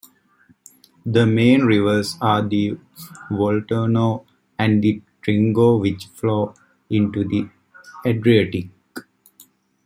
[1.05, 2.75] The main rivers are the
[3.29, 4.25] Volturno
[4.57, 6.55] and the Trigno which flow
[6.89, 7.47] into the
[8.03, 8.69] Adriatic.